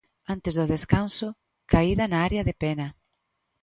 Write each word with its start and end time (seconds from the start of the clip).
Antes 0.33 0.53
do 0.55 0.65
descanso, 0.73 1.27
caída 1.71 2.05
na 2.07 2.19
área 2.27 2.45
de 2.47 2.53
Pena. 2.63 2.87